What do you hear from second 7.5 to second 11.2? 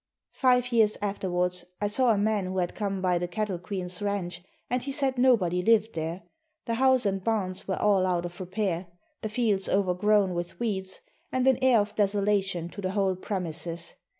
were all out of repair; the fields overgrown with weeds